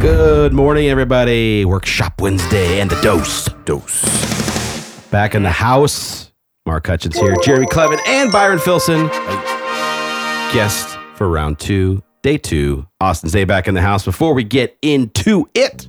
Good 0.00 0.52
morning, 0.52 0.88
everybody. 0.88 1.64
Workshop 1.64 2.20
Wednesday 2.20 2.80
and 2.80 2.90
the 2.90 3.00
dose. 3.00 3.44
Dose. 3.64 5.06
Back 5.10 5.34
in 5.34 5.42
the 5.44 5.50
house. 5.50 6.32
Mark 6.66 6.86
Hutchins 6.86 7.16
here. 7.16 7.36
Jeremy 7.44 7.66
Clevin 7.66 8.00
and 8.06 8.32
Byron 8.32 8.58
Filson. 8.58 9.06
Guest 10.52 10.98
for 11.14 11.28
round 11.28 11.58
two, 11.58 12.02
day 12.22 12.36
two. 12.36 12.86
Austin's 13.00 13.32
Day 13.32 13.44
back 13.44 13.68
in 13.68 13.74
the 13.74 13.80
house. 13.80 14.04
Before 14.04 14.34
we 14.34 14.44
get 14.44 14.76
into 14.82 15.48
it, 15.54 15.86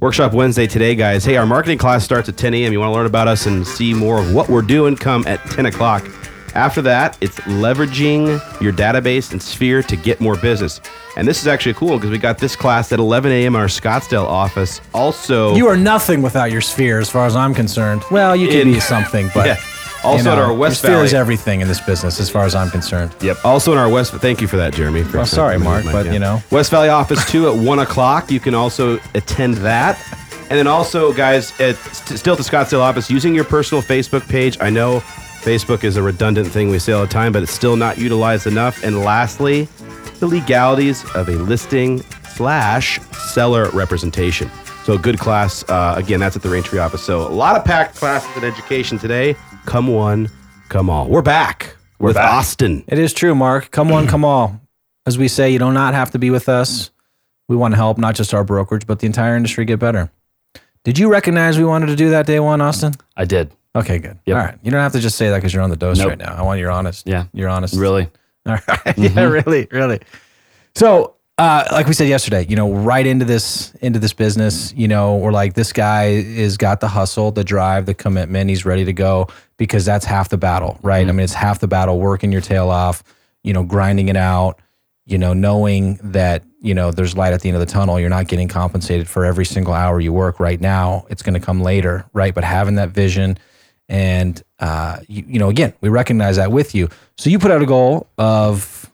Workshop 0.00 0.32
Wednesday 0.32 0.66
today, 0.66 0.94
guys. 0.94 1.24
Hey, 1.24 1.36
our 1.36 1.46
marketing 1.46 1.78
class 1.78 2.02
starts 2.02 2.28
at 2.30 2.38
10 2.38 2.54
a.m. 2.54 2.72
You 2.72 2.80
want 2.80 2.90
to 2.90 2.94
learn 2.94 3.06
about 3.06 3.28
us 3.28 3.44
and 3.44 3.66
see 3.66 3.92
more 3.92 4.18
of 4.18 4.34
what 4.34 4.48
we're 4.48 4.62
doing? 4.62 4.96
Come 4.96 5.26
at 5.26 5.44
10 5.50 5.66
o'clock. 5.66 6.02
After 6.54 6.82
that, 6.82 7.16
it's 7.20 7.36
leveraging 7.40 8.60
your 8.60 8.72
database 8.72 9.32
and 9.32 9.40
Sphere 9.42 9.82
to 9.84 9.96
get 9.96 10.20
more 10.20 10.36
business. 10.36 10.80
And 11.16 11.26
this 11.26 11.40
is 11.40 11.46
actually 11.46 11.74
cool 11.74 11.96
because 11.96 12.10
we 12.10 12.18
got 12.18 12.38
this 12.38 12.56
class 12.56 12.92
at 12.92 12.98
11 12.98 13.30
a.m. 13.32 13.54
in 13.54 13.60
our 13.60 13.66
Scottsdale 13.66 14.24
office. 14.26 14.80
Also, 14.94 15.54
You 15.54 15.66
are 15.68 15.76
nothing 15.76 16.22
without 16.22 16.50
your 16.50 16.60
sphere, 16.60 16.98
as 16.98 17.10
far 17.10 17.26
as 17.26 17.36
I'm 17.36 17.54
concerned. 17.54 18.02
Well, 18.10 18.34
you 18.34 18.48
can 18.48 18.60
In- 18.68 18.72
be 18.74 18.80
something, 18.80 19.30
but 19.34 19.46
Yeah. 19.46 19.56
Also 20.02 20.24
you 20.24 20.30
at 20.30 20.38
our 20.38 20.54
West 20.54 20.78
sphere 20.78 21.04
is 21.04 21.12
everything 21.12 21.60
in 21.60 21.68
this 21.68 21.78
business, 21.80 22.18
as 22.20 22.30
far 22.30 22.46
as 22.46 22.54
I'm 22.54 22.70
concerned. 22.70 23.14
Yep. 23.20 23.44
Also 23.44 23.70
in 23.72 23.76
our 23.78 23.88
West, 23.90 24.12
thank 24.14 24.40
you 24.40 24.46
for 24.48 24.56
that, 24.56 24.72
Jeremy. 24.72 25.02
for 25.02 25.18
Well, 25.18 25.26
sorry, 25.26 25.58
Mark, 25.58 25.84
but, 25.84 26.06
you 26.06 26.18
know. 26.18 26.42
West 26.50 26.70
Valley 26.70 26.88
office 26.88 27.30
two 27.30 27.50
at 27.50 27.54
one 27.54 27.80
o'clock. 27.80 28.30
You 28.30 28.40
can 28.40 28.54
also 28.54 28.98
attend 29.14 29.56
that, 29.58 29.98
and 30.48 30.58
then 30.58 30.66
also, 30.66 31.12
guys, 31.12 31.52
at 31.60 31.76
still 31.76 32.32
at 32.32 32.38
the 32.38 32.44
Scottsdale 32.44 32.80
office, 32.80 33.10
using 33.10 33.34
your 33.34 33.44
personal 33.44 33.82
Facebook 33.82 34.26
page. 34.26 34.56
I 34.58 34.70
know 34.70 35.02
Facebook 35.40 35.84
is 35.84 35.96
a 35.96 36.02
redundant 36.02 36.48
thing 36.48 36.68
we 36.68 36.78
say 36.78 36.92
all 36.92 37.00
the 37.00 37.08
time, 37.08 37.32
but 37.32 37.42
it's 37.42 37.52
still 37.52 37.74
not 37.74 37.96
utilized 37.96 38.46
enough. 38.46 38.84
And 38.84 38.98
lastly, 38.98 39.68
the 40.18 40.26
legalities 40.26 41.02
of 41.14 41.30
a 41.30 41.32
listing 41.32 42.02
slash 42.28 43.00
seller 43.12 43.70
representation. 43.70 44.50
So 44.84 44.94
a 44.94 44.98
good 44.98 45.18
class. 45.18 45.64
Uh, 45.66 45.94
again, 45.96 46.20
that's 46.20 46.36
at 46.36 46.42
the 46.42 46.50
Raintree 46.50 46.84
office. 46.84 47.02
So 47.02 47.26
a 47.26 47.32
lot 47.32 47.56
of 47.56 47.64
packed 47.64 47.96
classes 47.96 48.30
and 48.36 48.44
education 48.44 48.98
today. 48.98 49.34
Come 49.64 49.86
one, 49.86 50.28
come 50.68 50.90
all. 50.90 51.08
We're 51.08 51.22
back 51.22 51.74
with 51.98 52.16
back. 52.16 52.30
Austin. 52.32 52.84
It 52.86 52.98
is 52.98 53.14
true, 53.14 53.34
Mark. 53.34 53.70
Come 53.70 53.88
one, 53.88 54.06
come 54.06 54.26
all. 54.26 54.60
As 55.06 55.16
we 55.16 55.26
say, 55.26 55.50
you 55.50 55.58
do 55.58 55.72
not 55.72 55.94
have 55.94 56.10
to 56.10 56.18
be 56.18 56.28
with 56.28 56.50
us. 56.50 56.90
We 57.48 57.56
want 57.56 57.72
to 57.72 57.76
help 57.76 57.96
not 57.96 58.14
just 58.14 58.34
our 58.34 58.44
brokerage, 58.44 58.86
but 58.86 58.98
the 58.98 59.06
entire 59.06 59.36
industry 59.36 59.64
get 59.64 59.78
better. 59.78 60.10
Did 60.84 60.98
you 60.98 61.10
recognize 61.10 61.56
we 61.56 61.64
wanted 61.64 61.86
to 61.86 61.96
do 61.96 62.10
that 62.10 62.26
day 62.26 62.40
one, 62.40 62.60
Austin? 62.60 62.92
I 63.16 63.24
did. 63.24 63.52
Okay, 63.76 63.98
good. 63.98 64.18
Yep. 64.26 64.36
All 64.36 64.42
right. 64.44 64.58
You 64.62 64.70
don't 64.70 64.80
have 64.80 64.92
to 64.92 65.00
just 65.00 65.16
say 65.16 65.28
that 65.30 65.36
because 65.36 65.54
you're 65.54 65.62
on 65.62 65.70
the 65.70 65.76
dose 65.76 65.98
Nope. 65.98 66.08
right 66.08 66.18
now. 66.18 66.34
I 66.34 66.42
want 66.42 66.58
your 66.60 66.70
honest. 66.70 67.06
Yeah. 67.06 67.26
You're 67.32 67.48
honest. 67.48 67.76
Really. 67.76 68.08
All 68.46 68.56
right. 68.68 68.94
Yeah, 68.98 69.24
really, 69.24 69.68
really. 69.70 70.00
So, 70.74 71.14
uh, 71.38 71.64
like 71.72 71.86
we 71.86 71.92
said 71.94 72.08
yesterday, 72.08 72.44
you 72.48 72.56
know, 72.56 72.72
right 72.72 73.06
into 73.06 73.24
this 73.24 73.72
into 73.76 73.98
this 73.98 74.12
business, 74.12 74.74
you 74.74 74.88
know, 74.88 75.16
we're 75.16 75.32
like, 75.32 75.54
this 75.54 75.72
guy 75.72 76.06
is 76.08 76.56
got 76.56 76.80
the 76.80 76.88
hustle, 76.88 77.30
the 77.30 77.44
drive, 77.44 77.86
the 77.86 77.94
commitment. 77.94 78.50
He's 78.50 78.64
ready 78.66 78.84
to 78.84 78.92
go 78.92 79.28
because 79.56 79.84
that's 79.84 80.04
half 80.04 80.28
the 80.28 80.36
battle, 80.36 80.78
right? 80.82 81.06
I 81.08 81.12
mean, 81.12 81.20
it's 81.20 81.32
half 81.32 81.60
the 81.60 81.68
battle, 81.68 81.98
working 81.98 82.30
your 82.32 82.42
tail 82.42 82.68
off, 82.70 83.02
you 83.42 83.52
know, 83.54 83.62
grinding 83.62 84.08
it 84.08 84.16
out, 84.16 84.58
you 85.06 85.16
know, 85.16 85.32
knowing 85.32 85.98
that 86.02 86.42
you 86.60 86.74
know 86.74 86.90
there's 86.90 87.16
light 87.16 87.32
at 87.32 87.40
the 87.40 87.48
end 87.48 87.56
of 87.56 87.60
the 87.66 87.72
tunnel. 87.72 87.98
You're 87.98 88.10
not 88.10 88.26
getting 88.26 88.48
compensated 88.48 89.08
for 89.08 89.24
every 89.24 89.46
single 89.46 89.72
hour 89.72 89.98
you 90.00 90.12
work 90.12 90.40
right 90.40 90.60
now. 90.60 91.06
It's 91.08 91.22
going 91.22 91.34
to 91.34 91.44
come 91.44 91.62
later, 91.62 92.04
right? 92.12 92.34
But 92.34 92.44
having 92.44 92.74
that 92.74 92.90
vision. 92.90 93.38
And 93.90 94.40
uh, 94.60 95.00
you, 95.08 95.24
you 95.26 95.38
know, 95.40 95.48
again, 95.50 95.74
we 95.80 95.88
recognize 95.88 96.36
that 96.36 96.52
with 96.52 96.74
you. 96.76 96.88
So 97.18 97.28
you 97.28 97.38
put 97.40 97.50
out 97.50 97.60
a 97.60 97.66
goal 97.66 98.06
of 98.18 98.88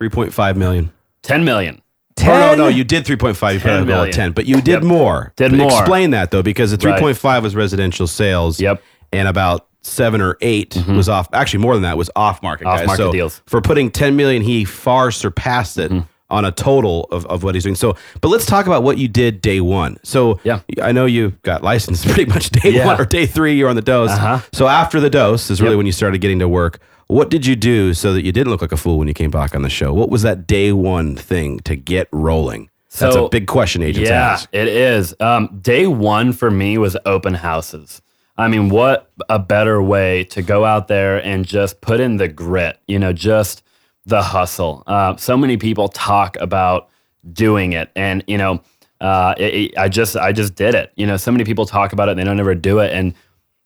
3.5 0.00 0.56
million. 0.56 0.92
10 1.22 1.44
million. 1.44 1.82
10 2.16 2.30
Oh, 2.30 2.38
no, 2.38 2.54
no, 2.54 2.68
you 2.68 2.84
did 2.84 3.04
3.5. 3.04 3.54
You 3.54 3.60
put 3.60 3.70
out 3.70 3.82
a 3.82 3.84
goal 3.84 3.94
of 3.94 3.98
million. 3.98 4.12
10, 4.14 4.32
but 4.32 4.46
you 4.46 4.56
did 4.60 4.68
Yep. 4.74 4.82
more. 4.84 5.32
Did 5.36 5.50
But 5.50 5.58
more. 5.58 5.70
Explain 5.80 6.10
that, 6.12 6.30
though, 6.30 6.42
because 6.42 6.70
the 6.76 6.86
Right. 6.88 7.00
3.5 7.02 7.42
was 7.42 7.56
residential 7.56 8.06
sales. 8.06 8.60
Yep. 8.60 8.80
And 9.12 9.26
about 9.26 9.66
seven 9.82 10.20
or 10.20 10.36
8 10.40 10.76
was 10.88 11.08
off. 11.08 11.28
Actually, 11.32 11.62
more 11.62 11.74
than 11.74 11.82
that 11.82 11.98
was 11.98 12.08
off 12.14 12.40
market. 12.42 12.64
guys. 12.64 12.82
Off-market 12.82 13.02
So 13.02 13.12
deals. 13.12 13.42
For 13.46 13.60
putting 13.60 13.90
10 13.90 14.14
million, 14.14 14.42
he 14.42 14.64
far 14.64 15.10
surpassed 15.10 15.76
it. 15.78 15.90
On 16.30 16.44
a 16.44 16.52
total 16.52 17.08
of, 17.10 17.26
of 17.26 17.42
what 17.42 17.54
he's 17.54 17.64
doing. 17.64 17.74
So, 17.74 17.96
but 18.20 18.28
let's 18.28 18.46
talk 18.46 18.66
about 18.66 18.82
what 18.82 18.98
you 18.98 19.08
did 19.08 19.42
day 19.42 19.60
one. 19.60 19.96
So, 20.04 20.38
Yeah. 20.44 20.60
I 20.80 20.92
know 20.92 21.06
you 21.06 21.30
got 21.42 21.62
licensed 21.62 22.06
pretty 22.08 22.26
much 22.26 22.50
day 22.50 22.70
Yeah. 22.70 22.86
one 22.86 23.00
or 23.00 23.04
day 23.04 23.26
three, 23.26 23.54
you're 23.54 23.68
on 23.68 23.76
the 23.76 23.82
dose. 23.82 24.10
Uh-huh. 24.10 24.40
So, 24.52 24.68
after 24.68 25.00
the 25.00 25.10
dose 25.10 25.50
is 25.50 25.60
really 25.60 25.72
Yep. 25.74 25.76
when 25.78 25.86
you 25.86 25.92
started 25.92 26.20
getting 26.20 26.38
to 26.38 26.48
work. 26.48 26.78
What 27.08 27.28
did 27.28 27.44
you 27.44 27.56
do 27.56 27.92
so 27.92 28.12
that 28.12 28.24
you 28.24 28.30
didn't 28.30 28.52
look 28.52 28.62
like 28.62 28.70
a 28.70 28.76
fool 28.76 28.96
when 28.96 29.08
you 29.08 29.14
came 29.14 29.32
back 29.32 29.56
on 29.56 29.62
the 29.62 29.68
show? 29.68 29.92
What 29.92 30.10
was 30.10 30.22
that 30.22 30.46
day 30.46 30.70
one 30.70 31.16
thing 31.16 31.58
to 31.60 31.74
get 31.74 32.06
rolling? 32.12 32.70
That's 32.96 33.16
a 33.16 33.28
big 33.28 33.48
question 33.48 33.82
agents 33.82 34.08
yeah, 34.10 34.30
ask. 34.32 34.48
it 34.52 34.68
is. 34.68 35.14
Um, 35.18 35.58
day 35.60 35.88
one 35.88 36.32
for 36.32 36.50
me 36.52 36.78
was 36.78 36.96
open 37.04 37.34
houses. 37.34 38.00
I 38.38 38.46
mean, 38.46 38.68
what 38.68 39.10
a 39.28 39.40
better 39.40 39.82
way 39.82 40.22
to 40.24 40.40
go 40.42 40.64
out 40.64 40.86
there 40.86 41.18
and 41.18 41.44
just 41.44 41.80
put 41.80 41.98
in 41.98 42.16
the 42.18 42.28
grit, 42.28 42.78
you 42.86 42.98
know, 43.00 43.12
just 43.12 43.62
the 44.10 44.20
hustle. 44.22 44.82
Uh, 44.86 45.16
so 45.16 45.36
many 45.36 45.56
people 45.56 45.88
talk 45.88 46.36
about 46.40 46.88
doing 47.32 47.72
it, 47.72 47.90
and 47.96 48.22
you 48.26 48.36
know, 48.38 48.60
uh, 49.00 49.34
it, 49.38 49.54
it- 49.54 49.78
I 49.78 49.88
just 49.88 50.16
I 50.16 50.32
just 50.32 50.54
did 50.54 50.74
it. 50.74 50.92
You 50.96 51.06
know, 51.06 51.16
so 51.16 51.32
many 51.32 51.44
people 51.44 51.64
talk 51.64 51.92
about 51.94 52.08
it 52.08 52.12
and 52.12 52.20
they 52.20 52.24
don't 52.24 52.38
ever 52.38 52.54
do 52.54 52.78
it, 52.80 52.92
and 52.92 53.14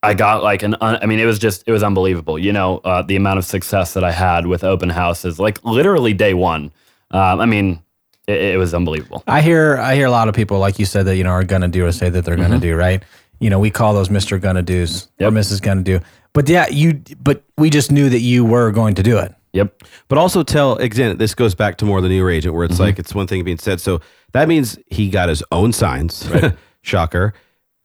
I 0.03 0.15
got 0.15 0.43
like 0.44 0.62
an 0.62 0.77
un- 0.81 0.99
I 1.03 1.06
mean, 1.06 1.19
it 1.19 1.25
was 1.27 1.38
just 1.38 1.65
it 1.66 1.72
was 1.72 1.82
unbelievable. 1.82 2.38
You 2.38 2.53
know, 2.53 2.78
uh, 2.84 3.03
the 3.03 3.16
amount 3.16 3.38
of 3.38 3.44
success 3.44 3.94
that 3.94 4.05
I 4.05 4.12
had 4.12 4.47
with 4.47 4.62
open 4.62 4.91
houses, 4.91 5.41
like 5.41 5.65
literally 5.65 6.12
day 6.15 6.34
one. 6.34 6.71
Um, 7.11 7.41
I 7.41 7.47
mean, 7.47 7.81
it, 8.26 8.41
it 8.55 8.59
was 8.59 8.75
unbelievable. 8.75 9.22
I 9.26 9.41
hear 9.41 9.78
I 9.78 9.94
hear 9.97 10.06
a 10.06 10.11
lot 10.11 10.28
of 10.28 10.34
people 10.34 10.59
like 10.59 10.78
you 10.78 10.84
said 10.87 11.06
that 11.06 11.16
you 11.16 11.25
know 11.25 11.31
are 11.31 11.44
gonna 11.44 11.69
do 11.69 11.84
or 11.87 11.93
say 11.93 12.09
that 12.11 12.25
they're 12.25 12.37
gonna 12.37 12.59
do 12.61 12.76
right. 12.76 13.03
You 13.41 13.50
know, 13.50 13.59
we 13.59 13.71
call 13.71 13.94
those 13.94 14.11
Mister 14.11 14.38
Gonna 14.38 14.62
Do's 14.62 15.09
or 15.21 15.25
Yep. 15.25 15.32
Mrs. 15.32 15.61
Gonna 15.62 15.82
Do. 15.82 16.00
But 16.32 16.49
yeah, 16.49 16.66
you. 16.69 17.00
But 17.21 17.43
we 17.59 17.71
just 17.71 17.91
knew 17.93 18.09
that 18.09 18.21
you 18.21 18.44
were 18.44 18.71
going 18.72 18.94
to 18.97 19.03
do 19.03 19.19
it. 19.19 19.34
Yep. 19.54 19.82
But 20.09 20.19
also 20.19 20.42
tell 20.42 20.76
again, 20.76 21.16
this 21.16 21.34
goes 21.34 21.54
back 21.54 21.78
to 21.78 21.84
more 21.87 22.00
the 22.03 22.09
newer 22.09 22.28
agent 22.31 22.54
where 22.54 22.65
it's 22.65 22.75
Mm-hmm. 22.75 22.82
like 22.82 22.98
it's 22.98 23.15
one 23.15 23.26
thing 23.26 23.42
being 23.44 23.59
said. 23.59 23.81
So 23.81 24.00
that 24.32 24.48
means 24.48 24.78
he 24.91 25.09
got 25.09 25.28
his 25.31 25.42
own 25.50 25.72
signs. 25.72 26.28
Shocker. 26.82 27.32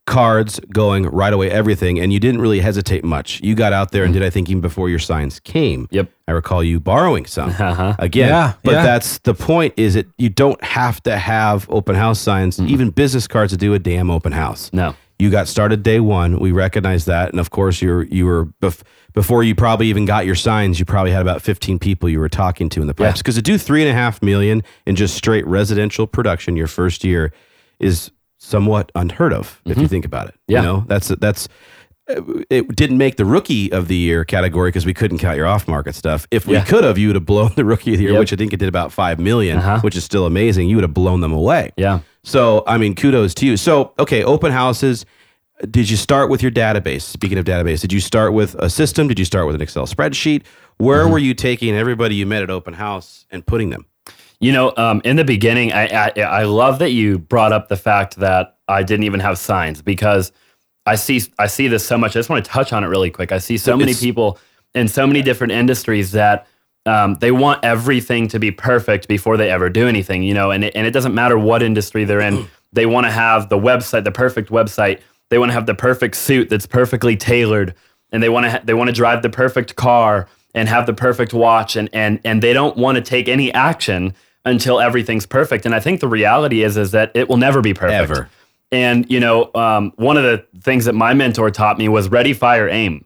Cards 0.06 0.60
going 0.74 1.04
right 1.06 1.32
away, 1.32 1.52
everything, 1.52 2.00
and 2.00 2.12
you 2.12 2.20
didn't 2.20 2.42
really 2.42 2.62
hesitate 2.62 3.04
much. 3.04 3.40
You 3.42 3.54
got 3.54 3.74
out 3.74 3.92
there 3.92 4.04
and 4.04 4.12
did 4.12 4.24
I 4.24 4.32
think 4.32 4.50
even 4.50 4.60
before 4.60 4.90
your 4.90 4.98
signs 4.98 5.40
came. 5.40 5.84
Mm-hmm. 5.86 5.96
Yep. 5.96 6.12
I 6.28 6.32
recall 6.32 6.64
you 6.64 6.80
borrowing 6.80 7.28
some. 7.28 7.50
Uh-huh. 7.52 7.96
Again. 8.00 8.30
Yeah, 8.30 8.54
but 8.64 8.72
yeah. 8.72 8.84
that's 8.84 9.20
the 9.20 9.36
point 9.36 9.76
is 9.78 9.96
it 9.96 10.08
you 10.18 10.30
don't 10.30 10.62
have 10.64 11.04
to 11.04 11.16
have 11.16 11.68
open 11.70 11.94
house 11.96 12.20
signs, 12.20 12.60
even 12.60 12.90
business 12.90 13.28
cards 13.28 13.52
to 13.54 13.58
do 13.58 13.76
a 13.76 13.80
damn 13.80 14.10
open 14.10 14.32
house. 14.32 14.68
Mm-hmm. 14.70 14.78
No. 14.78 14.96
You 15.20 15.30
got 15.30 15.48
started 15.50 15.84
day 15.84 16.00
one. 16.00 16.40
We 16.40 16.52
recognize 16.54 17.04
that, 17.06 17.30
and 17.32 17.40
of 17.42 17.50
course, 17.50 17.82
you're 17.82 18.04
you 18.04 18.26
were 18.26 18.46
bef- 18.62 18.82
before 19.14 19.44
you 19.44 19.54
probably 19.54 19.88
even 19.88 20.06
got 20.06 20.26
your 20.26 20.36
signs. 20.36 20.80
You 20.80 20.86
probably 20.86 21.12
had 21.12 21.22
about 21.22 21.42
15 21.42 21.78
people 21.78 22.08
you 22.08 22.20
were 22.20 22.30
talking 22.30 22.70
to 22.70 22.82
in 22.82 22.88
the 22.88 22.96
Yeah. 22.98 23.12
because 23.12 23.36
to 23.36 23.42
do 23.42 23.58
three 23.58 23.82
and 23.82 23.90
a 23.90 23.94
half 23.94 24.22
million 24.24 24.64
in 24.86 24.96
just 24.96 25.16
straight 25.16 25.46
residential 25.46 26.08
production 26.08 26.56
your 26.56 26.68
first 26.68 27.04
year 27.04 27.34
is 27.80 28.12
somewhat 28.38 28.92
unheard 28.96 29.34
of 29.34 29.62
if 29.66 29.78
you 29.78 29.90
think 29.90 30.06
about 30.06 30.30
it. 30.30 30.36
Mm-hmm. 30.36 30.52
Yeah. 30.54 30.60
You 30.62 30.66
know, 30.66 30.84
that's 30.88 31.10
that's 31.10 31.50
it 32.08 32.76
didn't 32.76 32.98
make 32.98 33.18
the 33.18 33.26
rookie 33.26 33.72
of 33.72 33.88
the 33.88 33.96
year 33.98 34.24
category 34.24 34.70
because 34.70 34.86
we 34.86 34.94
couldn't 34.94 35.20
count 35.20 35.36
your 35.38 35.46
off 35.46 35.68
market 35.68 35.94
stuff. 35.96 36.26
If 36.32 36.48
we 36.48 36.54
Yeah. 36.54 36.64
could 36.66 36.84
have, 36.84 36.98
you 36.98 37.08
would 37.10 37.16
have 37.16 37.26
blown 37.26 37.52
the 37.56 37.66
rookie 37.66 37.92
of 37.92 37.98
the 37.98 38.04
year, 38.04 38.14
Yep. 38.14 38.20
which 38.20 38.34
I 38.34 38.36
think 38.38 38.54
it 38.54 38.58
did 38.58 38.70
about 38.70 38.92
five 38.94 39.20
million, 39.20 39.58
Uh-huh. 39.58 39.80
which 39.82 39.96
is 39.98 40.04
still 40.06 40.26
amazing. 40.26 40.70
You 40.70 40.78
would 40.78 40.84
have 40.84 40.94
blown 40.94 41.22
them 41.22 41.34
away. 41.34 41.72
Yeah. 41.78 42.00
So, 42.24 42.64
I 42.68 42.78
mean, 42.78 42.96
kudos 42.96 43.34
to 43.36 43.46
you. 43.46 43.58
So, 43.58 43.94
okay, 44.00 44.24
open 44.24 44.52
houses. 44.52 45.06
Did 45.70 45.90
you 45.90 45.98
start 45.98 46.30
with 46.30 46.42
your 46.42 46.52
database? 46.52 47.02
Speaking 47.02 47.38
of 47.38 47.46
database, 47.46 47.82
did 47.82 47.92
you 47.92 48.00
start 48.00 48.34
with 48.34 48.56
a 48.56 48.70
system? 48.70 49.08
Did 49.08 49.20
you 49.20 49.26
start 49.26 49.46
with 49.46 49.56
an 49.56 49.62
Excel 49.62 49.86
spreadsheet? 49.86 50.44
Where 50.78 51.04
Mm-hmm. 51.04 51.12
were 51.12 51.20
you 51.20 51.34
taking 51.34 51.76
everybody 51.76 52.16
you 52.16 52.26
met 52.26 52.44
at 52.44 52.50
open 52.50 52.74
house 52.74 53.26
and 53.32 53.46
putting 53.46 53.70
them? 53.70 53.86
You 54.40 54.54
know, 54.54 54.74
um, 54.78 55.02
in 55.04 55.18
the 55.18 55.26
beginning, 55.26 55.74
I, 55.74 55.88
I 55.88 56.22
I 56.22 56.44
love 56.44 56.80
that 56.80 56.92
you 56.92 57.20
brought 57.20 57.52
up 57.52 57.68
the 57.68 57.76
fact 57.76 58.16
that 58.18 58.58
I 58.70 58.84
didn't 58.84 59.04
even 59.04 59.20
have 59.20 59.38
signs 59.38 59.82
because 59.82 60.32
I 60.86 60.96
see 60.96 61.22
I 61.38 61.48
see 61.48 61.68
this 61.68 61.86
so 61.86 61.98
much. 61.98 62.12
I 62.12 62.20
just 62.20 62.30
want 62.30 62.46
to 62.46 62.50
touch 62.50 62.72
on 62.72 62.86
it 62.86 62.88
really 62.88 63.10
quick. 63.10 63.34
I 63.34 63.38
see 63.40 63.58
so 63.58 63.76
many 63.76 63.94
people 63.94 64.40
in 64.74 64.88
so 64.88 65.06
many 65.06 65.22
different 65.22 65.52
industries 65.52 66.14
that 66.14 66.48
um, 66.86 67.16
they 67.16 67.32
want 67.32 67.64
everything 67.64 68.28
to 68.30 68.40
be 68.40 68.52
perfect 68.52 69.08
before 69.08 69.38
they 69.38 69.50
ever 69.50 69.70
do 69.70 69.88
anything. 69.88 70.24
You 70.24 70.34
know, 70.34 70.52
and 70.52 70.64
it, 70.64 70.76
and 70.76 70.88
it 70.88 70.92
doesn't 70.92 71.14
matter 71.14 71.38
what 71.38 71.64
industry 71.64 72.06
they're 72.06 72.22
in. 72.22 72.48
They 72.72 72.86
want 72.86 73.08
to 73.08 73.12
have 73.12 73.50
the 73.50 73.58
website, 73.58 74.04
the 74.04 74.12
perfect 74.12 74.52
website. 74.52 75.02
They 75.30 75.40
want 75.40 75.50
to 75.50 75.54
have 75.54 75.66
the 75.66 75.74
perfect 75.74 76.16
suit 76.16 76.50
that's 76.50 76.68
perfectly 76.68 77.18
tailored, 77.18 77.74
and 78.12 78.22
they 78.22 78.30
want 78.30 78.46
to 78.46 78.52
ha- 78.52 78.62
they 78.64 78.76
want 78.76 78.90
to 78.90 78.94
drive 78.94 79.24
the 79.24 79.30
perfect 79.32 79.76
car 79.76 80.28
and 80.54 80.70
have 80.70 80.86
the 80.86 80.94
perfect 80.94 81.34
watch, 81.34 81.76
and 81.76 81.90
and 81.94 82.20
and 82.24 82.44
they 82.44 82.54
don't 82.54 82.78
want 82.78 82.98
to 82.98 83.02
take 83.02 83.28
any 83.28 83.52
action 83.54 84.14
until 84.46 84.80
everything's 84.80 85.26
perfect. 85.26 85.66
And 85.66 85.74
I 85.74 85.80
think 85.80 86.00
the 86.00 86.08
reality 86.08 86.64
is 86.64 86.78
is 86.78 86.92
that 86.92 87.12
it 87.16 87.28
will 87.28 87.38
never 87.38 87.62
be 87.62 87.74
perfect. 87.74 88.12
Ever. 88.12 88.30
And 88.72 89.10
you 89.10 89.20
know, 89.20 89.50
um, 89.56 89.94
one 89.96 90.18
of 90.18 90.24
the 90.24 90.46
things 90.62 90.86
that 90.86 90.94
my 90.94 91.14
mentor 91.14 91.50
taught 91.50 91.78
me 91.78 91.90
was 91.90 92.10
ready, 92.10 92.34
fire, 92.34 92.70
aim. 92.70 93.06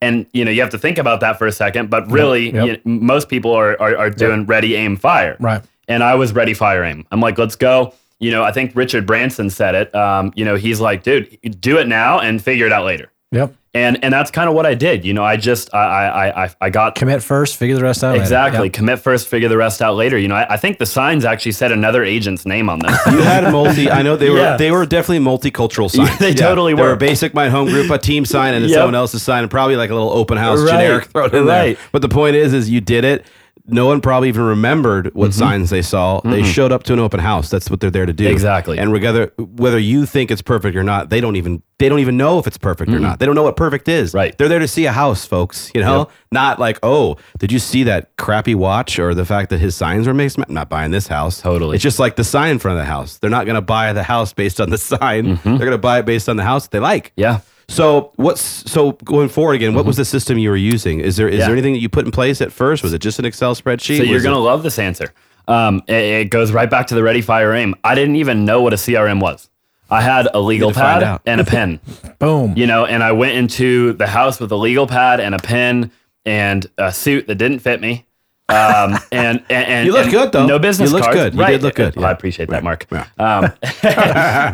And 0.00 0.26
you 0.32 0.44
know, 0.44 0.50
you 0.50 0.60
have 0.62 0.70
to 0.70 0.78
think 0.78 0.98
about 0.98 1.20
that 1.20 1.38
for 1.38 1.46
a 1.46 1.52
second. 1.52 1.90
But 1.90 2.10
really, 2.10 2.52
Yep. 2.54 2.66
you- 2.66 2.90
most 2.90 3.28
people 3.28 3.52
are 3.52 3.80
are, 3.80 3.96
are 3.96 4.10
doing 4.10 4.46
ready, 4.46 4.74
aim, 4.76 4.96
fire. 4.96 5.36
Right. 5.40 5.62
and 5.88 6.02
I 6.04 6.14
was 6.14 6.32
ready, 6.32 6.54
fire, 6.54 6.84
aim. 6.84 7.04
I'm 7.10 7.20
like, 7.20 7.36
let's 7.36 7.56
go. 7.56 7.92
You 8.20 8.30
know, 8.30 8.44
I 8.44 8.52
think 8.52 8.72
Richard 8.76 9.06
Branson 9.06 9.50
said 9.50 9.74
it. 9.74 9.94
Um, 9.94 10.32
you 10.36 10.44
know, 10.44 10.54
he's 10.54 10.80
like, 10.80 11.02
dude, 11.02 11.36
do 11.60 11.78
it 11.78 11.88
now 11.88 12.20
and 12.20 12.40
figure 12.42 12.66
it 12.66 12.72
out 12.72 12.84
later. 12.84 13.10
Yep. 13.32 13.54
And 13.72 14.02
and 14.02 14.12
that's 14.12 14.32
kind 14.32 14.48
of 14.48 14.56
what 14.56 14.66
I 14.66 14.74
did. 14.74 15.04
You 15.04 15.14
know, 15.14 15.22
I 15.22 15.36
just 15.36 15.72
I 15.72 15.78
I 16.08 16.44
I, 16.46 16.50
I 16.60 16.70
got 16.70 16.96
Commit 16.96 17.22
first, 17.22 17.56
figure 17.56 17.76
the 17.76 17.82
rest 17.84 18.02
out. 18.02 18.10
later. 18.12 18.22
exactly 18.22 18.64
Yep. 18.66 18.72
commit 18.72 18.98
first, 18.98 19.28
figure 19.28 19.48
the 19.48 19.56
rest 19.56 19.80
out 19.80 19.94
later. 19.94 20.18
You 20.18 20.26
know, 20.26 20.34
I, 20.34 20.54
I 20.54 20.56
think 20.56 20.78
the 20.78 20.86
signs 20.86 21.24
actually 21.24 21.52
said 21.52 21.70
another 21.70 22.02
agent's 22.02 22.44
name 22.44 22.68
on 22.68 22.80
them. 22.80 22.90
You 23.12 23.22
had 23.22 23.44
a 23.44 23.50
multi. 23.52 23.88
I 23.88 24.02
know 24.02 24.16
they 24.16 24.28
were. 24.28 24.38
Yeah. 24.38 24.56
They 24.56 24.72
were 24.72 24.84
definitely 24.86 25.24
multicultural 25.24 25.88
signs. 25.88 26.18
they 26.18 26.34
totally 26.34 26.74
They 26.74 26.82
were. 26.82 26.92
a 26.94 26.96
basic 26.96 27.32
my 27.32 27.48
home 27.48 27.68
group, 27.68 27.90
a 27.92 27.98
team 27.98 28.24
sign, 28.24 28.54
and 28.54 28.66
Yep. 28.66 28.74
someone 28.76 28.96
else's 28.96 29.22
sign, 29.22 29.42
and 29.42 29.50
probably 29.50 29.76
like 29.76 29.90
a 29.90 29.94
little 29.94 30.10
open 30.10 30.36
house 30.36 30.58
Right. 30.62 30.72
generic 30.72 31.04
thrown 31.04 31.32
in 31.32 31.46
Right. 31.46 31.76
there. 31.76 31.86
But 31.92 32.02
the 32.02 32.08
point 32.08 32.34
is, 32.34 32.52
is 32.52 32.68
you 32.68 32.80
did 32.80 33.04
it. 33.04 33.24
No 33.72 33.86
one 33.86 34.00
probably 34.00 34.28
even 34.28 34.42
remembered 34.42 35.14
what 35.14 35.30
Mm-hmm. 35.30 35.38
signs 35.38 35.70
they 35.70 35.82
saw. 35.82 36.20
They 36.22 36.42
showed 36.42 36.72
up 36.72 36.82
to 36.84 36.92
an 36.92 36.98
open 36.98 37.20
house. 37.20 37.50
That's 37.50 37.70
what 37.70 37.80
they're 37.80 37.90
there 37.90 38.06
to 38.06 38.12
do. 38.12 38.26
Exactly. 38.28 38.78
And 38.78 38.92
whether 38.92 39.32
whether 39.38 39.78
you 39.78 40.06
think 40.06 40.30
it's 40.30 40.42
perfect 40.42 40.76
or 40.76 40.82
not, 40.82 41.10
they 41.10 41.20
don't 41.20 41.36
even 41.36 41.62
they 41.78 41.88
don't 41.88 42.00
even 42.00 42.16
know 42.18 42.38
if 42.38 42.46
it's 42.46 42.58
perfect 42.58 42.90
or 42.92 42.98
not. 42.98 43.18
They 43.20 43.26
don't 43.26 43.34
know 43.34 43.42
what 43.42 43.56
perfect 43.56 43.88
is. 43.88 44.12
Right. 44.12 44.36
They're 44.36 44.48
there 44.48 44.58
to 44.58 44.68
see 44.68 44.84
a 44.86 44.92
house, 44.92 45.24
folks. 45.24 45.70
You 45.74 45.80
know, 45.80 45.98
Yep. 46.00 46.10
not 46.32 46.58
like 46.58 46.78
oh, 46.82 47.16
did 47.38 47.50
you 47.52 47.58
see 47.58 47.84
that 47.84 48.16
crappy 48.16 48.54
watch 48.54 48.98
or 48.98 49.14
the 49.14 49.24
fact 49.24 49.50
that 49.50 49.58
his 49.58 49.74
signs 49.76 50.06
were 50.06 50.14
mixed? 50.14 50.38
I'm 50.38 50.52
not 50.52 50.68
buying 50.68 50.90
this 50.90 51.06
house. 51.06 51.40
Totally. 51.40 51.76
It's 51.76 51.82
just 51.82 51.98
like 51.98 52.16
the 52.16 52.24
sign 52.24 52.50
in 52.50 52.58
front 52.58 52.78
of 52.78 52.84
the 52.84 52.90
house. 52.90 53.18
They're 53.18 53.30
not 53.30 53.46
going 53.46 53.54
to 53.54 53.60
buy 53.62 53.92
the 53.92 54.02
house 54.02 54.32
based 54.32 54.60
on 54.60 54.70
the 54.70 54.78
sign. 54.92 55.36
They're 55.44 55.58
going 55.58 55.70
to 55.70 55.78
buy 55.78 56.00
it 56.00 56.06
based 56.06 56.28
on 56.28 56.36
the 56.36 56.44
house 56.44 56.68
they 56.68 56.80
like. 56.80 57.10
Mm-hmm. 57.16 57.20
yeah. 57.20 57.40
So 57.70 58.10
what's 58.16 58.40
so 58.70 58.92
going 59.04 59.28
forward 59.28 59.54
again? 59.54 59.74
What 59.74 59.86
was 59.86 59.96
the 59.96 60.04
system 60.04 60.38
you 60.38 60.50
were 60.50 60.56
using? 60.56 60.98
Is 61.00 61.16
there 61.16 61.28
is 61.28 61.38
Yeah. 61.38 61.44
there 61.46 61.52
anything 61.54 61.72
that 61.74 61.78
you 61.80 61.88
put 61.88 62.04
in 62.04 62.10
place 62.10 62.40
at 62.40 62.50
first? 62.52 62.82
Was 62.82 62.92
it 62.92 62.98
just 62.98 63.18
an 63.20 63.24
Excel 63.24 63.54
spreadsheet? 63.54 63.98
So 63.98 64.02
you're 64.02 64.20
going 64.20 64.34
to 64.34 64.40
love 64.40 64.64
this 64.64 64.78
answer. 64.78 65.12
Um, 65.46 65.82
it, 65.86 65.94
it 65.94 66.24
goes 66.30 66.50
right 66.50 66.68
back 66.68 66.88
to 66.88 66.94
the 66.96 67.02
ready, 67.02 67.20
fire, 67.20 67.52
aim. 67.54 67.74
I 67.84 67.94
didn't 67.94 68.16
even 68.16 68.44
know 68.44 68.60
what 68.60 68.72
a 68.72 68.76
CRM 68.76 69.20
was. 69.20 69.48
I 69.88 70.00
had 70.02 70.28
a 70.34 70.40
legal 70.40 70.72
pad 70.72 71.20
and 71.26 71.40
a 71.40 71.44
pen, 71.44 71.80
Boom. 72.18 72.54
you 72.56 72.66
know, 72.66 72.86
and 72.86 73.02
I 73.02 73.12
went 73.12 73.36
into 73.36 73.92
the 73.94 74.06
house 74.06 74.38
with 74.40 74.52
a 74.52 74.56
legal 74.56 74.86
pad 74.86 75.18
and 75.20 75.34
a 75.34 75.38
pen 75.38 75.90
and 76.24 76.66
a 76.78 76.92
suit 76.92 77.26
that 77.28 77.36
didn't 77.36 77.60
fit 77.60 77.80
me. 77.80 78.04
Um, 78.48 78.98
and, 79.12 79.42
and, 79.48 79.66
and 79.66 79.86
You 79.86 79.92
look 79.92 80.04
and 80.04 80.12
good, 80.12 80.32
though. 80.32 80.46
No 80.46 80.58
business 80.60 80.90
You 80.90 80.96
looked 80.96 81.06
cards. 81.06 81.18
good. 81.18 81.34
You 81.34 81.40
right. 81.40 81.50
did 81.52 81.62
look 81.62 81.74
good, 81.76 81.96
Well, 81.96 82.06
I 82.06 82.10
appreciate 82.12 82.48
that, 82.50 82.62
Mark. 82.64 82.86
Yeah. 82.90 83.06
Um, 83.18 83.52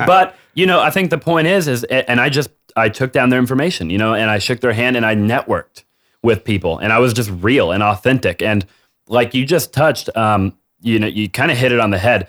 but 0.06 0.36
you 0.54 0.64
know, 0.66 0.80
I 0.80 0.88
think 0.90 1.10
the 1.10 1.18
point 1.18 1.46
is, 1.48 1.68
is, 1.68 1.84
and 1.84 2.18
I 2.18 2.30
just 2.30 2.48
I 2.76 2.88
took 2.88 3.12
down 3.12 3.30
their 3.30 3.38
information, 3.40 3.90
you 3.90 3.98
know, 3.98 4.14
and 4.14 4.30
I 4.30 4.38
shook 4.38 4.60
their 4.60 4.72
hand 4.72 4.96
and 4.96 5.04
I 5.06 5.14
networked 5.14 5.84
with 6.22 6.44
people, 6.44 6.78
and 6.78 6.92
I 6.92 6.98
was 6.98 7.12
just 7.12 7.30
real 7.30 7.70
and 7.72 7.82
authentic, 7.82 8.42
and 8.42 8.66
like 9.08 9.34
you 9.34 9.44
just 9.46 9.72
touched, 9.72 10.14
um, 10.16 10.56
you 10.80 10.98
know, 10.98 11.06
you 11.06 11.28
kind 11.28 11.50
of 11.52 11.56
hit 11.58 11.70
it 11.72 11.78
on 11.80 11.90
the 11.90 11.98
head. 11.98 12.26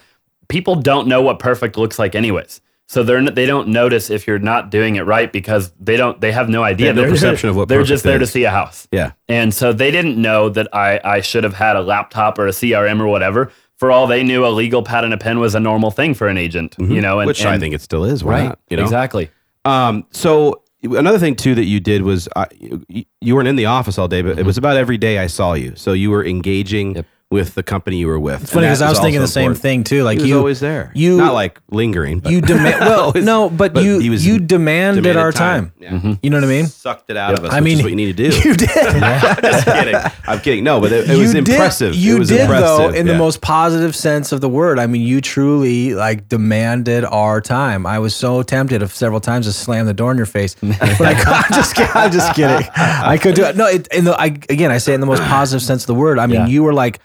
People 0.47 0.75
don't 0.75 1.07
know 1.07 1.21
what 1.21 1.39
perfect 1.39 1.77
looks 1.77 1.97
like, 1.99 2.13
anyways. 2.15 2.61
So 2.89 3.03
they're 3.03 3.21
they 3.29 3.45
don't 3.45 3.67
notice 3.69 4.09
if 4.09 4.27
you're 4.27 4.39
not 4.39 4.69
doing 4.71 4.95
it 4.95 5.01
right 5.01 5.29
because 5.33 5.73
they 5.79 5.97
don't 5.97 6.21
they 6.21 6.31
have 6.31 6.47
no 6.47 6.63
idea. 6.63 6.87
have 6.87 6.95
no 6.95 7.01
They're- 7.01 7.11
perception 7.11 7.49
of 7.49 7.55
what 7.57 7.67
they're 7.67 7.83
just 7.83 8.03
there 8.05 8.17
to 8.19 8.25
see 8.27 8.45
a 8.45 8.49
house. 8.51 8.87
Yeah. 8.91 9.11
And 9.27 9.53
so 9.53 9.73
they 9.73 9.91
didn't 9.91 10.15
know 10.21 10.47
that 10.49 10.73
I, 10.73 11.01
I 11.03 11.19
should 11.21 11.43
have 11.43 11.53
had 11.55 11.75
a 11.75 11.81
laptop 11.81 12.39
or 12.39 12.47
a 12.47 12.51
CRM 12.51 13.01
or 13.01 13.07
whatever. 13.07 13.51
For 13.75 13.91
all 13.91 14.07
they 14.07 14.23
knew, 14.23 14.45
a 14.45 14.47
legal 14.49 14.83
pad 14.83 15.03
and 15.03 15.13
a 15.13 15.17
pen 15.17 15.39
was 15.39 15.53
a 15.53 15.59
normal 15.59 15.91
thing 15.91 16.13
for 16.13 16.27
an 16.29 16.37
agent, 16.37 16.75
you 16.79 17.01
know, 17.01 17.19
and, 17.19 17.21
Mm-hmm. 17.21 17.27
which 17.27 17.45
I 17.45 17.59
think 17.59 17.75
it 17.75 17.81
still 17.81 18.05
is. 18.05 18.23
Why 18.23 18.31
right, 18.31 18.43
not? 18.45 18.59
You 18.69 18.77
know? 18.77 18.83
exactly. 18.83 19.29
Um, 19.67 20.05
so 20.11 20.63
another 20.83 21.19
thing 21.19 21.35
too 21.35 21.55
that 21.55 21.65
you 21.65 21.79
did 21.79 22.03
was 22.03 22.29
uh, 22.35 22.45
you, 22.57 23.05
you 23.21 23.35
weren't 23.35 23.47
in 23.47 23.55
the 23.55 23.65
office 23.65 23.97
all 23.97 24.07
day, 24.07 24.21
but 24.21 24.39
it 24.39 24.45
was 24.45 24.57
about 24.57 24.77
every 24.77 24.97
day 24.97 25.19
I 25.19 25.27
saw 25.27 25.53
you. 25.53 25.75
So 25.75 25.93
you 25.93 26.09
were 26.09 26.25
engaging 26.25 26.95
Yep. 26.95 27.05
With 27.29 27.55
the 27.55 27.63
company 27.63 27.97
you 27.97 28.07
were 28.07 28.17
with. 28.19 28.43
It's 28.43 28.53
funny 28.53 28.67
because 28.67 28.81
I 28.81 28.89
was 28.89 28.99
thinking 29.01 29.19
the 29.19 29.27
same 29.27 29.53
thing 29.53 29.83
too. 29.83 30.03
Like 30.03 30.17
He 30.17 30.21
was 30.23 30.29
you, 30.29 30.37
always 30.37 30.59
there. 30.61 30.91
you- 30.95 31.17
not 31.17 31.33
like 31.33 31.59
lingering. 31.69 32.19
But 32.19 32.31
you 32.31 32.39
demand. 32.39 32.79
Well, 32.87 33.01
Always- 33.07 33.25
no, 33.25 33.49
but, 33.49 33.73
but 33.73 33.83
you 33.83 33.99
he 33.99 34.09
was 34.09 34.25
you 34.25 34.39
demanded, 34.39 35.01
demanded 35.03 35.21
our 35.21 35.33
time. 35.33 35.73
Yeah. 35.77 35.89
Mm-hmm. 35.91 36.13
You 36.23 36.29
know 36.29 36.37
what 36.37 36.45
I 36.45 36.47
mean? 36.47 36.67
Sucked 36.67 37.09
it 37.09 37.17
out 37.17 37.37
of 37.37 37.43
us. 37.43 37.51
I 37.51 37.55
which 37.59 37.63
mean, 37.65 37.77
is 37.79 37.83
what 37.83 37.89
you 37.89 37.95
need 37.97 38.15
to 38.15 38.29
do. 38.29 38.37
You 38.47 38.53
did. 38.55 38.69
Just 39.41 39.65
kidding. 39.65 39.95
I'm 40.25 40.39
kidding. 40.39 40.63
No, 40.63 40.79
but 40.79 40.93
it, 40.93 41.09
it 41.09 41.17
was 41.17 41.33
did, 41.33 41.49
impressive. 41.49 41.95
You 41.95 42.15
it 42.15 42.19
was 42.19 42.29
did 42.29 42.41
impressive. 42.41 42.65
though, 42.65 42.89
in 42.97 43.07
the 43.07 43.17
most 43.17 43.41
positive 43.41 43.93
sense 43.93 44.31
of 44.31 44.39
the 44.39 44.47
word. 44.49 44.79
I 44.79 44.87
mean, 44.87 45.01
you 45.01 45.19
truly 45.19 45.95
like 45.95 46.29
demanded 46.29 47.03
our 47.03 47.41
time. 47.41 47.85
I 47.85 47.99
was 47.99 48.15
so 48.15 48.41
tempted 48.41 48.81
of 48.81 48.93
several 48.93 49.19
times 49.19 49.47
to 49.47 49.51
slam 49.53 49.85
the 49.85 49.93
door 49.93 50.11
in 50.11 50.17
your 50.17 50.25
face, 50.27 50.55
but 50.55 51.01
I, 51.01 51.11
am 51.11 51.43
just 51.53 51.75
kidding. 51.75 51.91
I'm 51.93 52.11
just 52.11 52.33
kidding. 52.35 52.67
I 52.77 53.17
could 53.17 53.35
do 53.35 53.43
it. 53.43 53.57
No, 53.57 53.65
it, 53.67 53.87
in 53.87 54.05
the, 54.05 54.17
I, 54.17 54.27
again, 54.27 54.71
I 54.71 54.77
say 54.77 54.93
it 54.93 54.95
in 54.95 55.01
the 55.01 55.07
most 55.07 55.23
positive 55.23 55.61
sense 55.61 55.83
of 55.83 55.87
the 55.87 55.95
word. 55.95 56.19
I 56.19 56.27
mean, 56.27 56.41
Yeah. 56.41 56.47
you 56.47 56.63
were 56.63 56.73
like, 56.73 56.99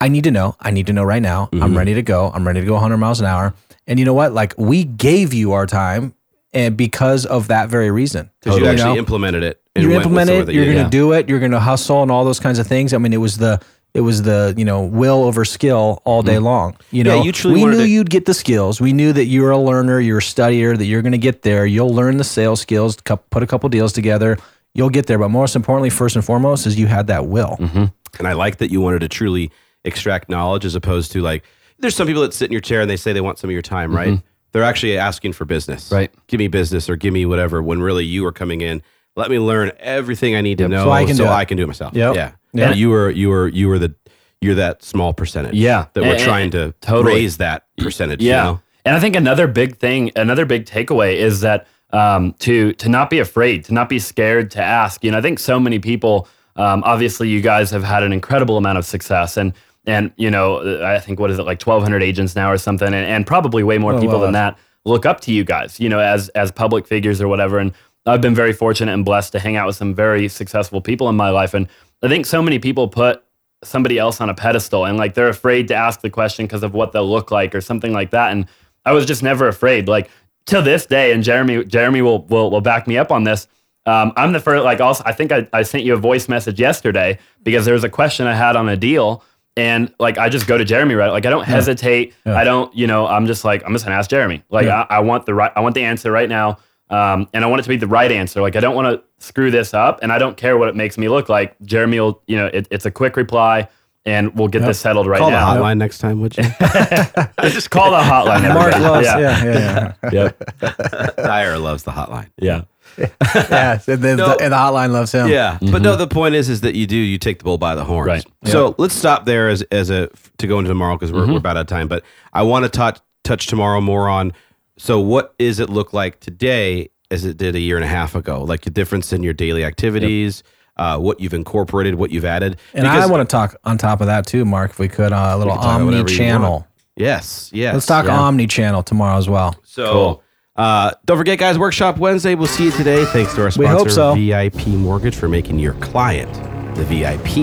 I 0.00 0.08
need 0.08 0.24
to 0.24 0.30
know. 0.30 0.56
I 0.60 0.70
need 0.70 0.86
to 0.86 0.92
know 0.92 1.04
right 1.04 1.22
now. 1.22 1.46
Mm-hmm. 1.46 1.62
I'm 1.62 1.76
ready 1.76 1.94
to 1.94 2.02
go. 2.02 2.30
I'm 2.32 2.46
ready 2.46 2.60
to 2.60 2.66
go 2.66 2.74
100 2.74 2.96
miles 2.98 3.20
an 3.20 3.26
hour. 3.26 3.54
And 3.86 3.98
you 3.98 4.04
know 4.04 4.14
what? 4.14 4.32
Like, 4.32 4.54
we 4.56 4.84
gave 4.84 5.32
you 5.34 5.52
our 5.52 5.66
time, 5.66 6.14
and 6.52 6.76
because 6.76 7.26
of 7.26 7.48
that 7.48 7.68
very 7.68 7.90
reason, 7.90 8.30
because 8.40 8.58
you 8.58 8.64
You 8.64 8.70
actually 8.70 8.92
know? 8.94 8.98
implemented 8.98 9.42
it. 9.42 9.60
you 9.76 9.88
went 9.88 9.98
with 9.98 10.06
implement 10.06 10.28
somewhere 10.28 10.50
it 10.50 10.54
you're 10.54 10.64
you- 10.64 10.72
going 10.72 10.84
to 10.84 10.90
do 10.90 11.12
it 11.12 11.28
you're 11.28 11.38
going 11.38 11.52
to 11.52 11.60
hustle 11.60 12.02
and 12.02 12.10
all 12.10 12.24
those 12.24 12.40
kinds 12.40 12.58
of 12.58 12.66
things 12.66 12.92
i 12.92 12.98
mean 12.98 13.12
it 13.12 13.18
was 13.18 13.38
the 13.38 13.60
it 13.94 14.00
was 14.00 14.22
the 14.22 14.52
you 14.56 14.64
know 14.64 14.82
will 14.82 15.22
over 15.22 15.44
skill 15.44 16.02
all 16.04 16.20
day 16.20 16.38
long 16.40 16.76
you 16.90 17.04
Mm-hmm. 17.04 17.06
Yeah, 17.08 17.14
know 17.18 17.22
you 17.22 17.30
truly 17.30 17.62
we 17.62 17.70
knew 17.70 17.76
to- 17.76 17.88
you'd 17.88 18.10
get 18.10 18.24
the 18.24 18.34
skills 18.34 18.80
we 18.80 18.92
knew 18.92 19.12
that 19.12 19.26
you're 19.26 19.52
a 19.52 19.58
learner 19.58 20.00
you're 20.00 20.18
a 20.18 20.20
studier 20.20 20.76
that 20.76 20.84
you're 20.86 21.02
going 21.02 21.12
to 21.12 21.18
get 21.18 21.42
there 21.42 21.64
you'll 21.64 21.94
learn 21.94 22.16
the 22.16 22.24
sales 22.24 22.60
skills 22.60 22.96
put 23.30 23.42
a 23.44 23.46
couple 23.46 23.68
deals 23.68 23.92
together 23.92 24.36
you'll 24.74 24.90
get 24.90 25.06
there 25.06 25.18
but 25.18 25.28
most 25.28 25.54
importantly 25.54 25.90
first 25.90 26.16
and 26.16 26.24
foremost 26.24 26.66
is 26.66 26.76
you 26.76 26.88
had 26.88 27.06
that 27.06 27.26
will 27.26 27.56
Mm-hmm. 27.60 27.84
And 28.18 28.26
I 28.26 28.32
like 28.32 28.56
that 28.56 28.72
you 28.72 28.80
wanted 28.80 29.00
to 29.02 29.08
truly 29.08 29.52
extract 29.88 30.28
knowledge 30.28 30.64
as 30.64 30.74
opposed 30.74 31.10
to 31.12 31.20
like, 31.20 31.42
there's 31.80 31.96
some 31.96 32.06
people 32.06 32.22
that 32.22 32.32
sit 32.32 32.46
in 32.46 32.52
your 32.52 32.60
chair 32.60 32.80
and 32.82 32.88
they 32.90 32.96
say 32.96 33.12
they 33.12 33.20
want 33.20 33.38
some 33.38 33.50
of 33.50 33.52
your 33.52 33.62
time, 33.62 33.94
right? 33.94 34.20
They're 34.52 34.62
actually 34.64 34.96
asking 34.96 35.32
for 35.34 35.44
business. 35.44 35.86
Mm-hmm. 35.86 35.94
Right. 35.94 36.10
Give 36.28 36.38
me 36.38 36.48
business 36.48 36.88
or 36.88 36.96
give 36.96 37.12
me 37.12 37.26
whatever 37.26 37.62
when 37.62 37.80
really 37.82 38.04
you 38.04 38.24
are 38.26 38.32
coming 38.32 38.60
in. 38.60 38.82
Let 39.16 39.30
me 39.30 39.38
learn 39.38 39.72
everything 39.78 40.36
I 40.36 40.40
need 40.40 40.58
to 40.58 40.68
know 40.68 40.84
So 40.84 40.90
I 40.90 41.04
can 41.04 41.16
do 41.16 41.24
it. 41.24 41.28
I 41.28 41.44
can 41.44 41.56
do 41.56 41.64
it 41.64 41.66
myself. 41.66 41.94
Yep. 41.94 42.14
Yeah. 42.14 42.32
Yeah. 42.52 42.72
You 42.72 42.90
were, 42.90 43.10
you 43.10 43.28
were, 43.28 43.48
you 43.48 43.68
were 43.68 43.78
the, 43.78 43.94
you're 44.40 44.54
that 44.54 44.82
small 44.82 45.12
percentage. 45.12 45.54
Yeah. 45.54 45.86
That 45.94 46.02
we're 46.04 46.14
And- 46.14 46.22
trying 46.22 46.50
to 46.52 46.72
totally. 46.80 47.14
raise 47.14 47.36
that 47.38 47.66
percentage. 47.78 48.22
Yeah. 48.22 48.44
You 48.46 48.52
know? 48.52 48.60
And 48.84 48.96
I 48.96 49.00
think 49.00 49.16
another 49.16 49.46
big 49.46 49.76
thing, 49.76 50.12
another 50.16 50.46
big 50.46 50.64
takeaway 50.64 51.16
is 51.16 51.40
that 51.40 51.66
um, 51.92 52.32
to 52.40 52.72
to 52.74 52.88
not 52.88 53.10
be 53.10 53.18
afraid, 53.18 53.64
to 53.64 53.74
not 53.74 53.88
be 53.88 53.98
scared 53.98 54.50
to 54.52 54.62
ask. 54.62 55.02
You 55.04 55.10
know, 55.10 55.18
I 55.18 55.20
think 55.20 55.38
so 55.38 55.58
many 55.60 55.78
people. 55.78 56.28
Um, 56.56 56.82
obviously, 56.84 57.28
you 57.28 57.40
guys 57.40 57.70
have 57.70 57.84
had 57.84 58.02
an 58.02 58.12
incredible 58.12 58.56
amount 58.56 58.78
of 58.78 58.84
success, 58.84 59.36
and 59.36 59.52
and 59.88 60.12
you 60.16 60.30
know, 60.30 60.84
I 60.84 61.00
think 61.00 61.18
what 61.18 61.30
is 61.30 61.38
it 61.38 61.44
like 61.44 61.58
twelve 61.58 61.82
hundred 61.82 62.02
agents 62.02 62.36
now 62.36 62.52
or 62.52 62.58
something, 62.58 62.86
and, 62.86 62.94
and 62.94 63.26
probably 63.26 63.62
way 63.64 63.78
more 63.78 63.94
Oh, 63.94 64.00
people 64.00 64.16
well, 64.16 64.20
than 64.20 64.32
that 64.34 64.56
look 64.84 65.04
up 65.04 65.20
to 65.22 65.32
you 65.32 65.42
guys. 65.44 65.80
You 65.80 65.88
know, 65.88 65.98
as 65.98 66.28
as 66.30 66.52
public 66.52 66.86
figures 66.86 67.20
or 67.20 67.28
whatever. 67.28 67.58
And 67.58 67.72
I've 68.06 68.20
been 68.20 68.34
very 68.34 68.52
fortunate 68.52 68.92
and 68.92 69.04
blessed 69.04 69.32
to 69.32 69.38
hang 69.38 69.56
out 69.56 69.66
with 69.66 69.76
some 69.76 69.94
very 69.94 70.28
successful 70.28 70.80
people 70.80 71.08
in 71.08 71.16
my 71.16 71.30
life, 71.30 71.54
and 71.54 71.66
I 72.02 72.08
think 72.08 72.26
so 72.26 72.40
many 72.40 72.58
people 72.58 72.86
put 72.88 73.24
somebody 73.64 73.98
else 73.98 74.20
on 74.20 74.30
a 74.30 74.34
pedestal 74.34 74.84
and 74.84 74.96
like 74.96 75.14
they're 75.14 75.28
afraid 75.28 75.66
to 75.66 75.74
ask 75.74 76.00
the 76.00 76.10
question 76.10 76.46
because 76.46 76.62
of 76.62 76.74
what 76.74 76.92
they'll 76.92 77.10
look 77.10 77.32
like 77.32 77.54
or 77.56 77.60
something 77.60 77.92
like 77.92 78.10
that 78.10 78.30
and 78.30 78.46
i 78.84 78.92
was 78.92 79.04
just 79.04 79.20
never 79.20 79.48
afraid 79.48 79.88
like 79.88 80.08
to 80.46 80.62
this 80.62 80.86
day 80.86 81.10
and 81.10 81.24
jeremy 81.24 81.64
jeremy 81.64 82.00
will 82.00 82.22
will, 82.26 82.52
will 82.52 82.60
back 82.60 82.86
me 82.86 82.96
up 82.96 83.10
on 83.10 83.24
this 83.24 83.48
um, 83.86 84.12
i'm 84.16 84.30
the 84.32 84.38
first 84.38 84.62
like 84.62 84.80
also 84.80 85.02
i 85.06 85.12
think 85.12 85.32
I, 85.32 85.48
I 85.52 85.64
sent 85.64 85.82
you 85.82 85.92
a 85.94 85.96
voice 85.96 86.28
message 86.28 86.60
yesterday 86.60 87.18
because 87.42 87.64
there 87.64 87.74
was 87.74 87.82
a 87.82 87.88
question 87.88 88.28
i 88.28 88.34
had 88.34 88.54
on 88.54 88.68
a 88.68 88.76
deal 88.76 89.24
and 89.58 89.92
like 89.98 90.16
i 90.18 90.28
just 90.28 90.46
go 90.46 90.56
to 90.56 90.64
jeremy 90.64 90.94
right 90.94 91.10
like 91.10 91.26
i 91.26 91.30
don't 91.30 91.44
hesitate 91.44 92.14
i 92.26 92.44
don't 92.44 92.74
you 92.74 92.86
know 92.86 93.06
i'm 93.06 93.26
just 93.26 93.44
like 93.44 93.62
i'm 93.66 93.72
just 93.72 93.84
gonna 93.84 93.96
ask 93.96 94.08
jeremy 94.08 94.42
like 94.50 94.66
Yeah. 94.66 94.86
I, 94.88 94.96
I 94.96 95.00
want 95.00 95.26
the 95.26 95.34
right 95.34 95.52
i 95.56 95.60
want 95.60 95.74
the 95.74 95.82
answer 95.82 96.10
right 96.12 96.28
now 96.28 96.58
um, 96.90 97.28
and 97.34 97.44
I 97.44 97.48
want 97.48 97.60
it 97.60 97.64
to 97.64 97.68
be 97.68 97.76
the 97.76 97.86
right 97.86 98.10
answer. 98.10 98.40
Like 98.40 98.56
I 98.56 98.60
don't 98.60 98.74
want 98.74 98.88
to 98.88 99.02
screw 99.22 99.50
this 99.50 99.74
up, 99.74 99.98
and 100.00 100.10
I 100.10 100.16
don't 100.18 100.38
care 100.38 100.56
what 100.56 100.68
it 100.70 100.74
makes 100.74 100.96
me 100.96 101.10
look 101.10 101.28
like. 101.28 101.54
Jeremy 101.60 102.00
will, 102.00 102.22
you 102.26 102.34
know, 102.36 102.46
it, 102.46 102.66
it's 102.70 102.86
a 102.86 102.90
quick 102.90 103.14
reply, 103.14 103.68
and 104.08 104.34
we'll 104.34 104.48
get 104.48 104.62
this 104.62 104.80
settled 104.80 105.06
right 105.06 105.18
Call 105.18 105.30
now. 105.30 105.54
the 105.54 105.60
hotline 105.60 105.78
next 105.78 105.98
time, 105.98 106.20
would 106.20 106.36
you? 106.36 106.42
Just 107.50 107.70
call 107.70 107.90
the 107.90 107.98
hotline. 107.98 108.54
mark 108.54 108.72
loves 108.78 109.06
yeah. 109.06 109.18
yeah 109.18 109.44
yeah 109.44 109.92
yeah, 110.12 110.32
Yep. 110.60 111.16
Dyer 111.16 111.58
loves 111.58 111.82
the 111.82 111.90
hotline. 111.90 112.30
Yeah. 112.38 112.62
yeah. 112.98 113.78
And, 113.86 114.02
the, 114.02 114.16
No. 114.16 114.36
and 114.40 114.52
the 114.52 114.56
hotline 114.56 114.90
loves 114.90 115.12
him 115.12 115.28
Yeah, 115.28 115.58
but 115.60 115.66
mm-hmm. 115.66 115.82
no. 115.82 115.96
The 115.96 116.08
point 116.08 116.34
is, 116.34 116.48
is 116.48 116.62
that 116.62 116.74
you 116.74 116.86
do 116.86 116.96
you 116.96 117.18
take 117.18 117.38
the 117.38 117.44
bull 117.44 117.58
by 117.58 117.74
the 117.74 117.84
horns. 117.84 118.06
Right. 118.06 118.24
So 118.44 118.74
let's 118.78 118.94
stop 118.94 119.24
there 119.24 119.48
as 119.48 119.62
as 119.70 119.90
a 119.90 120.08
to 120.38 120.46
go 120.46 120.58
into 120.58 120.68
tomorrow 120.68 120.96
because 120.96 121.12
we're, 121.12 121.20
we're 121.20 121.26
mm-hmm. 121.26 121.36
about 121.36 121.56
out 121.56 121.62
of 121.62 121.66
time. 121.66 121.88
But 121.88 122.02
I 122.32 122.42
want 122.42 122.64
to 122.64 122.68
touch 122.70 122.98
touch 123.24 123.46
tomorrow 123.46 123.80
more 123.80 124.08
on. 124.08 124.32
So 124.78 125.00
what 125.00 125.36
does 125.38 125.60
it 125.60 125.68
look 125.70 125.92
like 125.92 126.20
today 126.20 126.90
as 127.10 127.24
it 127.24 127.36
did 127.36 127.54
a 127.54 127.60
year 127.60 127.76
and 127.76 127.84
a 127.84 127.88
half 127.88 128.14
ago? 128.14 128.42
Like 128.42 128.62
the 128.62 128.70
difference 128.70 129.12
in 129.12 129.22
your 129.22 129.34
daily 129.34 129.64
activities, 129.64 130.42
uh, 130.78 130.98
what 130.98 131.20
you've 131.20 131.34
incorporated, 131.34 131.94
what 131.96 132.10
you've 132.10 132.24
added. 132.24 132.58
and 132.74 132.86
i 132.86 133.04
want 133.06 133.28
to 133.28 133.30
talk 133.32 133.56
on 133.64 133.76
top 133.78 134.00
of 134.00 134.06
that 134.06 134.26
too 134.26 134.44
mark 134.44 134.70
if 134.70 134.78
we 134.78 134.88
could 134.88 135.12
uh, 135.12 135.32
a 135.34 135.36
little 135.38 135.54
can 135.54 135.62
talk 135.62 135.76
about 135.76 135.84
whatever 135.86 135.96
you 136.10 136.16
omni-channel. 136.16 136.66
Yes, 136.96 137.50
yes. 137.52 137.74
let's 137.74 137.86
talk 137.86 138.06
Yeah. 138.06 138.18
omni-channel 138.18 138.82
tomorrow 138.82 139.16
as 139.18 139.28
well 139.28 139.54
So. 139.64 139.92
Cool. 139.92 140.22
Uh, 140.56 140.90
don't 141.04 141.16
forget, 141.16 141.38
guys, 141.38 141.56
Workshop 141.56 141.98
Wednesday. 141.98 142.34
We'll 142.34 142.48
see 142.48 142.64
you 142.64 142.72
today. 142.72 143.04
Thanks 143.04 143.32
to 143.34 143.42
our 143.42 143.46
We 143.46 143.52
sponsor, 143.52 143.68
hope 143.76 143.90
so. 143.90 144.14
VIP 144.16 144.66
Mortgage, 144.66 145.14
for 145.14 145.28
making 145.28 145.60
your 145.60 145.74
client 145.74 146.32
the 146.74 146.82
VIP 146.84 147.36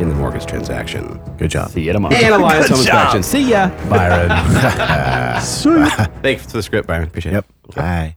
in 0.00 0.08
the 0.08 0.14
mortgage 0.14 0.46
transaction. 0.46 1.20
Good 1.36 1.50
job. 1.50 1.70
See 1.70 1.82
you 1.82 1.92
tomorrow. 1.92 2.14
And 2.14 2.34
Alliance 2.34 2.68
Home 2.68 2.78
Inspection. 2.78 3.22
See 3.22 3.50
ya. 3.50 3.68
Byron. 3.90 4.30
Thanks 6.22 6.46
for 6.46 6.52
the 6.56 6.62
script, 6.62 6.88
Byron. 6.88 7.04
Appreciate 7.08 7.32
Yep. 7.32 7.46
it. 7.68 7.74
Bye. 7.74 8.16